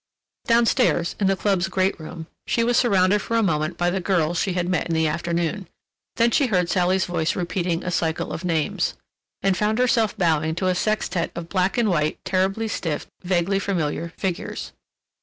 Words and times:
Down 0.47 0.65
stairs, 0.65 1.15
in 1.19 1.27
the 1.27 1.35
club's 1.35 1.67
great 1.67 1.99
room, 1.99 2.25
she 2.47 2.63
was 2.63 2.75
surrounded 2.75 3.19
for 3.21 3.37
a 3.37 3.43
moment 3.43 3.77
by 3.77 3.91
the 3.91 3.99
girls 3.99 4.39
she 4.39 4.53
had 4.53 4.67
met 4.67 4.87
in 4.87 4.95
the 4.95 5.05
afternoon, 5.07 5.67
then 6.15 6.31
she 6.31 6.47
heard 6.47 6.71
Sally's 6.71 7.05
voice 7.05 7.35
repeating 7.35 7.83
a 7.83 7.91
cycle 7.91 8.33
of 8.33 8.43
names, 8.43 8.95
and 9.43 9.55
found 9.55 9.77
herself 9.77 10.17
bowing 10.17 10.55
to 10.55 10.65
a 10.65 10.73
sextet 10.73 11.29
of 11.35 11.49
black 11.49 11.77
and 11.77 11.87
white, 11.87 12.17
terribly 12.25 12.67
stiff, 12.67 13.05
vaguely 13.21 13.59
familiar 13.59 14.11
figures. 14.17 14.71